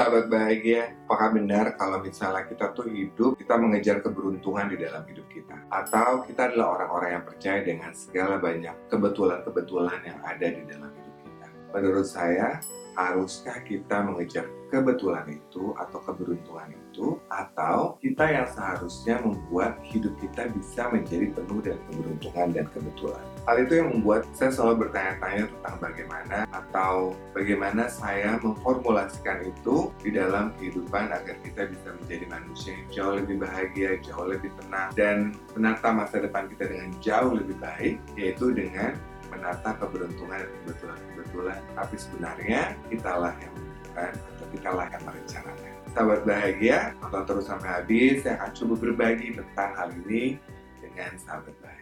[0.00, 5.28] Sahabat bahagia, apakah benar kalau misalnya kita tuh hidup, kita mengejar keberuntungan di dalam hidup
[5.28, 5.52] kita?
[5.68, 11.16] Atau kita adalah orang-orang yang percaya dengan segala banyak kebetulan-kebetulan yang ada di dalam hidup
[11.20, 11.46] kita?
[11.76, 12.64] Menurut saya,
[12.96, 20.50] haruskah kita mengejar kebetulan itu atau keberuntungan itu atau kita yang seharusnya membuat hidup kita
[20.50, 23.24] bisa menjadi penuh dengan keberuntungan dan kebetulan.
[23.46, 30.10] Hal itu yang membuat saya selalu bertanya-tanya tentang bagaimana atau bagaimana saya memformulasikan itu di
[30.12, 35.16] dalam kehidupan agar kita bisa menjadi manusia yang jauh lebih bahagia, jauh lebih tenang dan
[35.56, 38.98] menata masa depan kita dengan jauh lebih baik yaitu dengan
[39.30, 42.60] menata keberuntungan dan kebetulan-kebetulan tapi sebenarnya
[42.90, 48.22] kitalah yang menentukan atau kitalah yang merencanakan sahabat bahagia nonton terus sampai habis.
[48.22, 50.38] Saya akan coba berbagi tentang hal ini
[50.78, 51.78] dengan sahabat bahagia.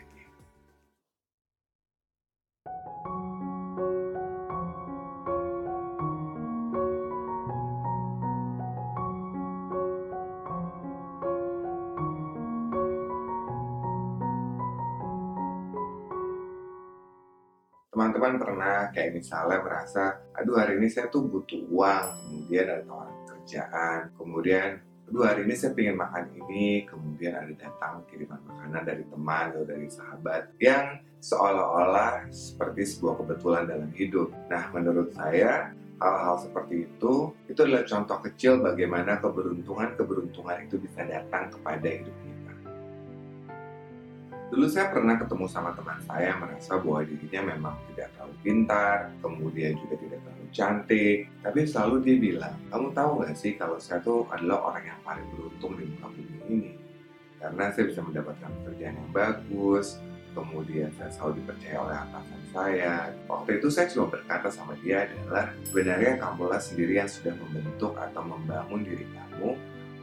[17.93, 23.17] Teman-teman pernah kayak misalnya merasa, aduh hari ini saya tuh butuh uang, kemudian ada tawaran
[23.48, 24.77] kerjaan, kemudian
[25.08, 29.64] aduh hari ini saya pengen makan ini, kemudian ada datang kiriman makanan dari teman atau
[29.64, 34.28] dari sahabat yang seolah-olah seperti sebuah kebetulan dalam hidup.
[34.52, 41.48] Nah, menurut saya hal-hal seperti itu itu adalah contoh kecil bagaimana keberuntungan-keberuntungan itu bisa datang
[41.48, 42.52] kepada hidup kita.
[44.52, 49.72] Dulu saya pernah ketemu sama teman saya merasa bahwa dirinya memang tidak terlalu pintar, kemudian
[49.80, 54.27] juga tidak terlalu cantik, tapi selalu dia bilang, kamu tahu gak sih kalau saya tuh
[54.32, 56.72] adalah orang yang paling beruntung di muka bumi ini.
[57.38, 60.02] Karena saya bisa mendapatkan pekerjaan yang bagus,
[60.34, 62.94] kemudian saya selalu dipercaya oleh atasan saya.
[63.30, 68.22] Waktu itu saya cuma berkata sama dia adalah, sebenarnya kamulah sendiri yang sudah membentuk atau
[68.26, 69.54] membangun diri kamu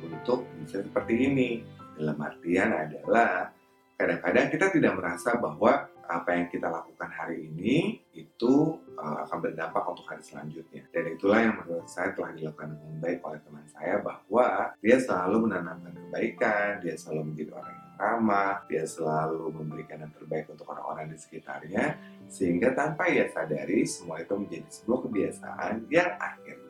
[0.05, 1.49] untuk bisa seperti ini.
[1.95, 3.55] Dalam artian adalah
[3.95, 9.83] kadang-kadang kita tidak merasa bahwa apa yang kita lakukan hari ini itu uh, akan berdampak
[9.85, 10.85] untuk hari selanjutnya.
[10.93, 14.45] Dan itulah yang menurut saya telah dilakukan dengan baik oleh teman saya bahwa
[14.79, 20.45] dia selalu menanamkan kebaikan, dia selalu menjadi orang yang ramah, dia selalu memberikan yang terbaik
[20.51, 21.95] untuk orang-orang di sekitarnya,
[22.27, 26.64] sehingga tanpa ia sadari semua itu menjadi sebuah kebiasaan yang akhirnya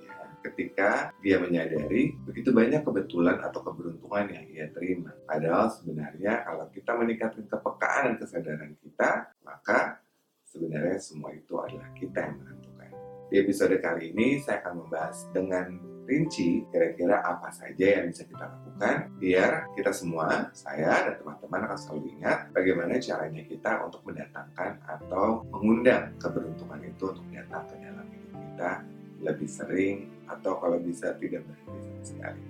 [0.52, 5.12] ketika dia menyadari begitu banyak kebetulan atau keberuntungan yang ia terima.
[5.26, 10.00] Padahal sebenarnya kalau kita meningkatkan kepekaan dan kesadaran kita, maka
[10.46, 12.90] sebenarnya semua itu adalah kita yang menentukan.
[13.34, 18.46] Di episode kali ini saya akan membahas dengan rinci kira-kira apa saja yang bisa kita
[18.46, 24.86] lakukan biar kita semua, saya dan teman-teman akan selalu ingat bagaimana caranya kita untuk mendatangkan
[24.86, 28.72] atau mengundang keberuntungan itu untuk datang ke dalam hidup kita
[29.26, 32.42] lebih sering atau kalau bisa tidak berhenti sama sekali.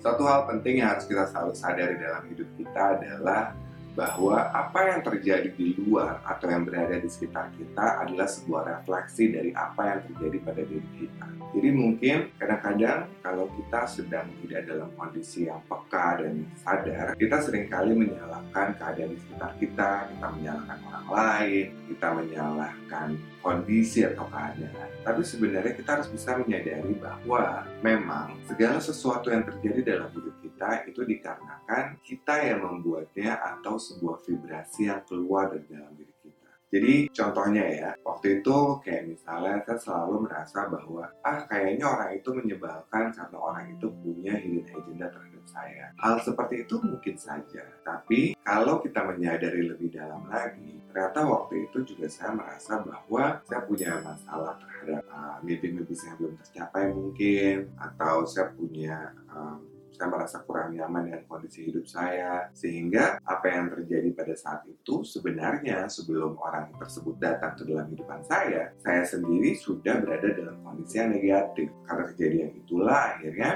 [0.00, 3.52] Satu hal penting yang harus kita selalu sadari dalam hidup kita adalah
[4.00, 9.28] bahwa apa yang terjadi di luar atau yang berada di sekitar kita adalah sebuah refleksi
[9.28, 11.26] dari apa yang terjadi pada diri kita.
[11.52, 17.68] Jadi mungkin kadang-kadang kalau kita sedang tidak dalam kondisi yang peka dan sadar, kita sering
[17.68, 23.08] kali menyalahkan keadaan di sekitar kita, kita menyalahkan orang lain, kita menyalahkan
[23.44, 24.88] kondisi atau keadaan.
[25.04, 30.84] Tapi sebenarnya kita harus bisa menyadari bahwa memang segala sesuatu yang terjadi dalam hidup kita
[30.92, 36.52] itu dikarenakan kita yang membuatnya atau sebuah vibrasi yang keluar dari dalam diri kita.
[36.68, 42.28] Jadi contohnya ya, waktu itu kayak misalnya saya selalu merasa bahwa ah kayaknya orang itu
[42.36, 45.84] menyebalkan karena orang itu punya hidden agenda terhadap saya.
[45.96, 51.88] Hal seperti itu mungkin saja, tapi kalau kita menyadari lebih dalam lagi, ternyata waktu itu
[51.88, 58.28] juga saya merasa bahwa saya punya masalah terhadap uh, mimpi-mimpi saya belum tercapai mungkin, atau
[58.28, 64.08] saya punya um, saya merasa kurang nyaman dengan kondisi hidup saya sehingga apa yang terjadi
[64.14, 70.00] pada saat itu sebenarnya sebelum orang tersebut datang ke dalam kehidupan saya saya sendiri sudah
[70.00, 73.50] berada dalam kondisi yang negatif karena kejadian itulah akhirnya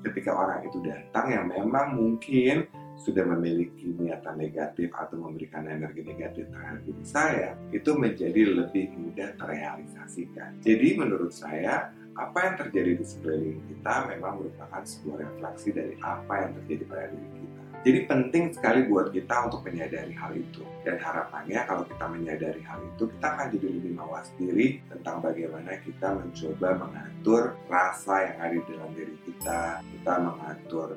[0.00, 2.64] ketika orang itu datang yang memang mungkin
[3.00, 9.32] sudah memiliki niatan negatif atau memberikan energi negatif terhadap diri saya, itu menjadi lebih mudah
[9.40, 10.60] terrealisasikan.
[10.60, 11.88] Jadi menurut saya,
[12.20, 17.04] apa yang terjadi di sekeliling kita memang merupakan sebuah refleksi dari apa yang terjadi pada
[17.08, 17.60] diri kita.
[17.80, 20.60] Jadi penting sekali buat kita untuk menyadari hal itu.
[20.84, 25.80] Dan harapannya kalau kita menyadari hal itu, kita akan jadi lebih mawas diri tentang bagaimana
[25.80, 30.88] kita mencoba mengatur rasa yang ada di dalam diri kita, kita mengatur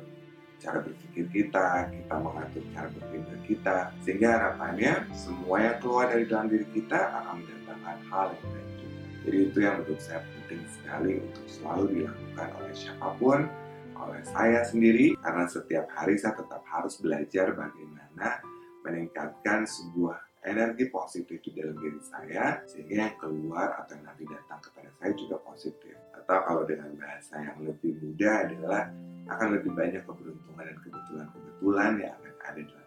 [0.59, 6.51] cara berpikir kita, kita mengatur cara berpikir kita, sehingga harapannya semua yang keluar dari dalam
[6.51, 8.72] diri kita akan mendatangkan hal yang baik.
[9.23, 13.39] Jadi itu yang menurut saya penting sekali untuk selalu dilakukan oleh siapa pun,
[13.95, 18.43] oleh saya sendiri, karena setiap hari saya tetap harus belajar bagaimana
[18.83, 24.59] meningkatkan sebuah energi positif di dalam diri saya sehingga yang keluar atau yang nanti datang
[24.59, 25.95] kepada saya juga positif.
[26.19, 28.91] Atau kalau dengan bahasa yang lebih mudah adalah
[29.31, 32.82] akan lebih banyak keberuntungan dan kebetulan-kebetulan yang akan ada dalam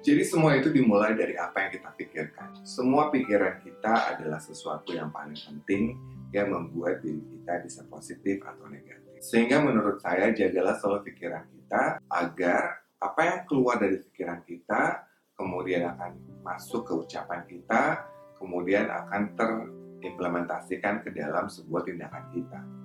[0.00, 2.64] Jadi semua itu dimulai dari apa yang kita pikirkan.
[2.64, 5.92] Semua pikiran kita adalah sesuatu yang paling penting
[6.32, 9.20] yang membuat diri kita bisa positif atau negatif.
[9.20, 15.04] Sehingga menurut saya jagalah selalu pikiran kita agar apa yang keluar dari pikiran kita
[15.36, 18.04] kemudian akan masuk ke ucapan kita,
[18.36, 22.79] kemudian akan terimplementasikan ke dalam sebuah tindakan kita.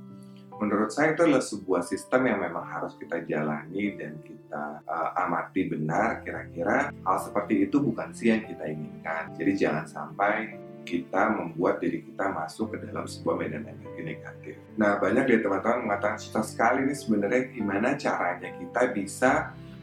[0.55, 5.67] Menurut saya itu adalah sebuah sistem yang memang harus kita jalani dan kita uh, amati
[5.67, 9.35] benar kira-kira hal seperti itu bukan sih yang kita inginkan.
[9.35, 10.55] Jadi jangan sampai
[10.85, 14.55] kita membuat diri kita masuk ke dalam sebuah medan energi negatif.
[14.77, 19.31] Nah, banyak dari teman-teman mengatakan susah sekali ini sebenarnya gimana caranya kita bisa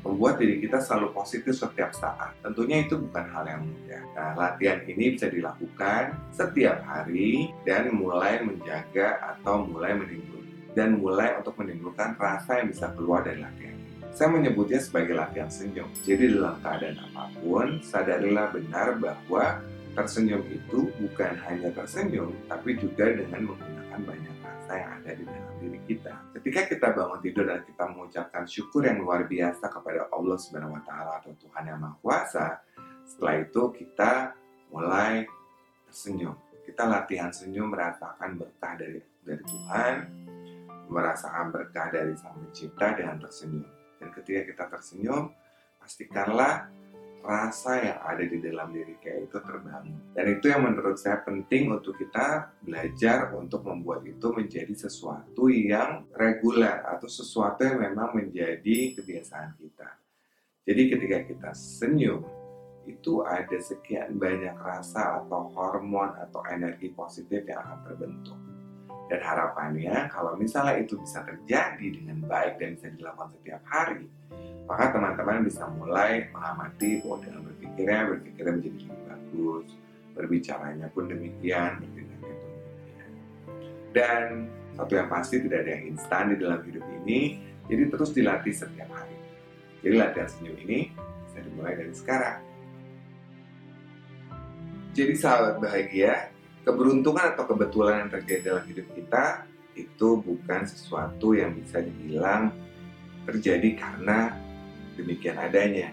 [0.03, 2.35] membuat diri kita selalu positif setiap saat.
[2.43, 4.03] Tentunya itu bukan hal yang mudah.
[4.15, 10.42] Nah, latihan ini bisa dilakukan setiap hari dan mulai menjaga atau mulai menimbulkan
[10.73, 13.77] dan mulai untuk menimbulkan rasa yang bisa keluar dari latihan.
[14.13, 15.89] Saya menyebutnya sebagai latihan senyum.
[16.05, 19.65] Jadi dalam keadaan apa pun, sadarilah benar bahwa
[19.97, 25.55] tersenyum itu bukan hanya tersenyum, tapi juga dengan menggunakan banyak rasa yang ada di dalam
[25.61, 26.15] diri kita.
[26.37, 30.83] Ketika kita bangun tidur dan kita mengucapkan syukur yang luar biasa kepada Allah Subhanahu wa
[30.85, 32.47] taala atau Tuhan yang Maha Kuasa,
[33.09, 34.37] setelah itu kita
[34.73, 35.25] mulai
[35.89, 36.37] tersenyum.
[36.69, 39.95] Kita latihan senyum merasakan berkah dari dari Tuhan,
[40.93, 43.69] merasakan berkah dari Sang Pencipta dengan tersenyum.
[43.97, 45.33] Dan ketika kita tersenyum,
[45.81, 46.69] pastikanlah
[47.23, 49.95] rasa yang ada di dalam diri kayak itu terbangun.
[50.13, 56.11] Dan itu yang menurut saya penting untuk kita belajar untuk membuat itu menjadi sesuatu yang
[56.19, 59.89] reguler atau sesuatu yang memang menjadi kebiasaan kita.
[60.67, 62.23] Jadi ketika kita senyum,
[62.87, 68.52] itu ada sekian banyak rasa atau hormon atau energi positif yang akan terbentuk.
[69.11, 74.09] Dan harapannya kalau misalnya itu bisa terjadi dengan baik dan bisa dilakukan setiap hari,
[74.65, 79.67] maka teman-teman bisa mulai mengamati bahwa dalam berpikirnya, berpikirnya menjadi lebih bagus,
[80.17, 83.11] berbicaranya pun demikian, bertindaknya pun demikian.
[83.93, 84.23] Dan
[84.73, 87.21] satu yang pasti tidak ada yang instan di dalam hidup ini,
[87.69, 89.19] jadi terus dilatih setiap hari.
[89.85, 90.89] Jadi latihan senyum ini
[91.29, 92.41] bisa dimulai dari sekarang.
[94.97, 96.32] Jadi sahabat bahagia,
[96.63, 99.25] keberuntungan atau kebetulan yang terjadi dalam hidup kita
[99.75, 102.53] itu bukan sesuatu yang bisa dibilang
[103.27, 104.37] terjadi karena
[104.95, 105.91] demikian adanya.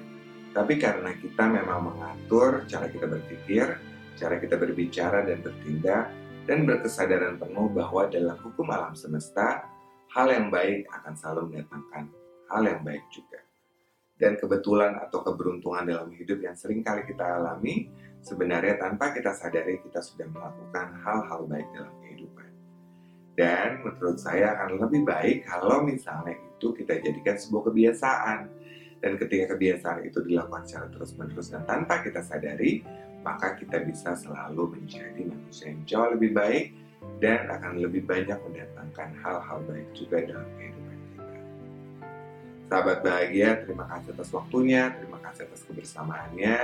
[0.49, 3.77] Tapi karena kita memang mengatur cara kita berpikir,
[4.17, 6.09] cara kita berbicara dan bertindak,
[6.49, 9.69] dan berkesadaran penuh bahwa dalam hukum alam semesta,
[10.09, 12.09] hal yang baik akan selalu mendatangkan
[12.49, 13.45] hal yang baik juga.
[14.19, 17.87] Dan kebetulan atau keberuntungan dalam hidup yang sering kali kita alami,
[18.23, 22.49] sebenarnya tanpa kita sadari kita sudah melakukan hal-hal baik dalam kehidupan.
[23.39, 28.39] Dan menurut saya akan lebih baik kalau misalnya itu kita jadikan sebuah kebiasaan
[28.99, 32.83] dan ketika kebiasaan itu dilakukan secara terus-menerus dan tanpa kita sadari,
[33.23, 36.75] maka kita bisa selalu menjadi manusia yang jauh lebih baik
[37.23, 41.23] dan akan lebih banyak mendatangkan hal-hal baik juga dalam kehidupan kita.
[42.67, 46.57] Sahabat bahagia, terima kasih atas waktunya, terima kasih atas kebersamaannya,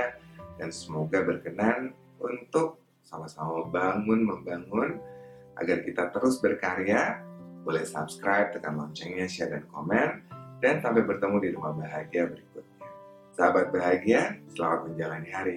[0.56, 4.98] dan semoga berkenan untuk sama-sama bangun, membangun,
[5.56, 7.22] agar kita terus berkarya,
[7.62, 10.26] boleh subscribe, tekan loncengnya, share, dan komen,
[10.60, 12.88] dan sampai bertemu di rumah bahagia berikutnya.
[13.36, 15.56] Sahabat bahagia, selamat menjalani hari.